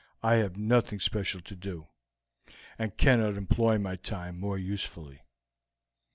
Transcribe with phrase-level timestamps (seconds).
[0.23, 1.85] I have nothing special to do,
[2.79, 5.21] and cannot employ my time more usefully."